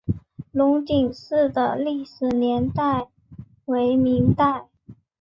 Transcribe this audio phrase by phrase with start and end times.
[0.51, 3.05] 龙井寺的历史年代
[3.65, 4.65] 为明代。